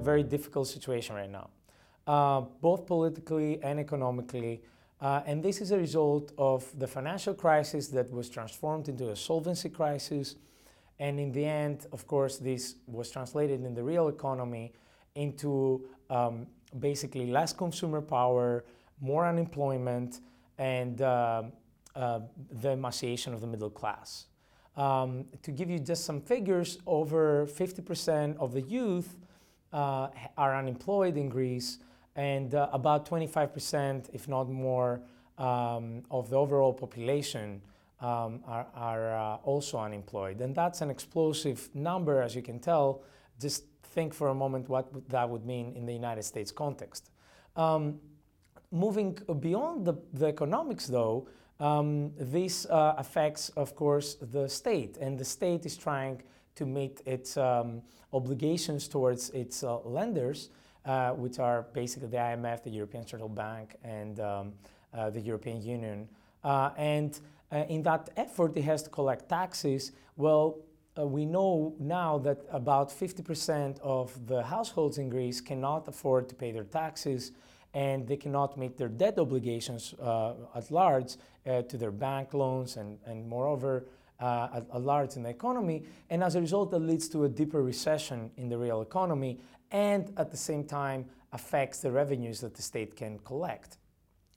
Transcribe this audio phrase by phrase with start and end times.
[0.00, 1.48] very difficult situation right now,
[2.06, 4.62] uh, both politically and economically.
[5.00, 9.16] Uh, and this is a result of the financial crisis that was transformed into a
[9.16, 10.36] solvency crisis.
[10.98, 14.72] And in the end, of course, this was translated in the real economy
[15.14, 16.46] into um,
[16.78, 18.64] basically less consumer power,
[19.00, 20.20] more unemployment,
[20.58, 21.42] and uh,
[21.96, 22.20] uh,
[22.60, 24.26] the emaciation of the middle class.
[24.76, 29.16] Um, to give you just some figures, over 50% of the youth
[29.72, 31.78] uh, are unemployed in Greece,
[32.16, 35.00] and uh, about 25%, if not more,
[35.38, 37.62] um, of the overall population
[38.00, 40.40] um, are, are uh, also unemployed.
[40.40, 43.02] And that's an explosive number, as you can tell.
[43.40, 47.10] Just think for a moment what that would mean in the United States context.
[47.56, 47.98] Um,
[48.70, 55.18] moving beyond the, the economics, though, um, this uh, affects, of course, the state, and
[55.18, 56.22] the state is trying
[56.60, 57.80] to meet its um,
[58.12, 60.50] obligations towards its uh, lenders,
[60.84, 64.52] uh, which are basically the IMF, the European Central Bank, and um,
[64.92, 66.06] uh, the European Union.
[66.44, 69.92] Uh, and uh, in that effort, it has to collect taxes.
[70.16, 70.58] Well,
[70.98, 76.52] we know now that about 50% of the households in Greece cannot afford to pay
[76.52, 77.32] their taxes
[77.72, 81.16] and they cannot meet their debt obligations uh, at large
[81.46, 83.86] uh, to their bank loans and, and moreover
[84.20, 85.84] uh, at, large in the economy.
[86.10, 89.40] And as a result, that leads to a deeper recession in the real economy
[89.70, 93.78] and at the same time affects the revenues that the state can collect.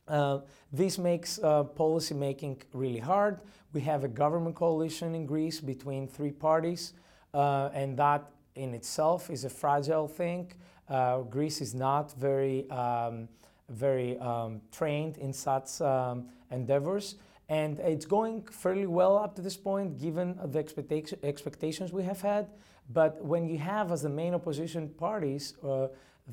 [0.08, 0.40] Uh,
[0.72, 3.42] this makes uh, policy making really hard.
[3.74, 6.94] We have a government coalition in Greece between three parties,
[7.34, 10.52] uh, and that in itself is a fragile thing.
[10.90, 13.28] Uh, Greece is not very, um,
[13.70, 17.16] very um, trained in such um, endeavors.
[17.54, 22.22] And it's going fairly well up to this point, given the expectation, expectations we have
[22.22, 22.48] had.
[22.90, 25.90] But when you have as the main opposition parties uh,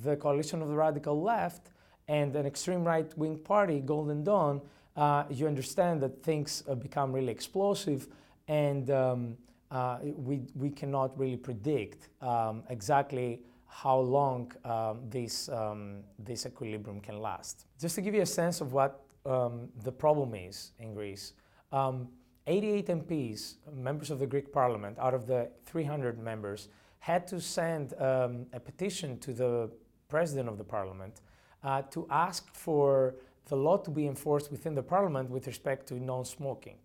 [0.07, 1.73] the coalition of the radical left
[2.09, 4.63] and an extreme right wing party, Golden Dawn,
[4.97, 8.09] uh, you understand that things uh, become really explosive
[8.49, 9.37] and um,
[9.71, 17.01] uh, we, we cannot really predict um, exactly how long um, this, um, this equilibrium
[17.01, 17.67] can last.
[17.81, 21.35] Just to give you a sense of what um, the problem is in Greece,
[21.73, 22.09] um,
[22.47, 27.95] 88 MPs, members of the Greek parliament, out of the 300 members, had to send
[28.01, 29.71] um, a petition to the
[30.09, 31.21] president of the parliament
[31.63, 33.15] uh, to ask for
[33.47, 36.77] the law to be enforced within the parliament with respect to non smoking.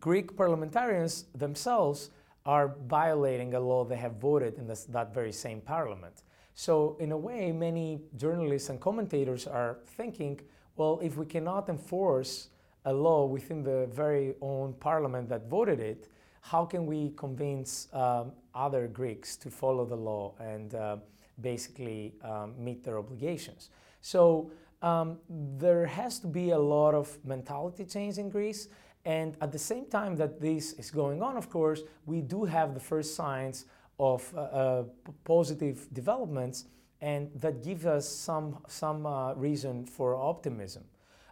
[0.00, 2.10] Greek parliamentarians themselves
[2.44, 6.22] are violating a law they have voted in this, that very same parliament.
[6.54, 10.40] So, in a way, many journalists and commentators are thinking
[10.76, 12.48] well, if we cannot enforce
[12.84, 16.08] a law within the very own parliament that voted it,
[16.40, 20.96] how can we convince um, other Greeks to follow the law and uh,
[21.40, 23.70] basically um, meet their obligations?
[24.00, 28.68] So, um, there has to be a lot of mentality change in Greece.
[29.04, 32.74] And at the same time that this is going on, of course, we do have
[32.74, 33.64] the first signs
[33.98, 34.84] of uh, uh,
[35.24, 36.66] positive developments,
[37.00, 40.84] and that gives us some, some uh, reason for optimism.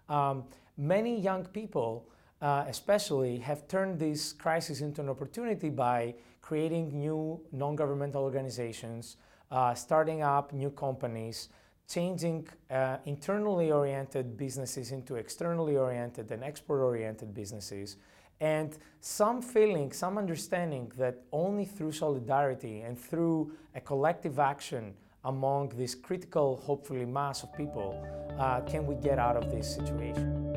[0.08, 0.44] Um,
[0.76, 2.08] many young people,
[2.42, 9.16] uh, especially, have turned this crisis into an opportunity by creating new non governmental organizations,
[9.52, 11.48] uh, starting up new companies,
[11.90, 17.96] changing uh, internally oriented businesses into externally oriented and export oriented businesses,
[18.40, 25.68] and some feeling, some understanding that only through solidarity and through a collective action among
[25.70, 28.02] this critical, hopefully, mass of people
[28.38, 30.49] uh, can we get out of this situation.